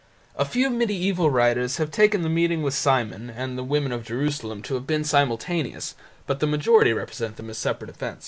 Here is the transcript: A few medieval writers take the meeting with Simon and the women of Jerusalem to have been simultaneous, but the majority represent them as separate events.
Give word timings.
A 0.35 0.45
few 0.45 0.71
medieval 0.71 1.29
writers 1.29 1.79
take 1.91 2.13
the 2.13 2.17
meeting 2.27 2.63
with 2.63 2.73
Simon 2.73 3.29
and 3.29 3.55
the 3.55 3.63
women 3.63 3.91
of 3.91 4.03
Jerusalem 4.03 4.63
to 4.63 4.73
have 4.73 4.87
been 4.87 5.03
simultaneous, 5.03 5.93
but 6.25 6.39
the 6.39 6.47
majority 6.47 6.91
represent 6.91 7.35
them 7.35 7.51
as 7.51 7.59
separate 7.59 7.91
events. 7.91 8.19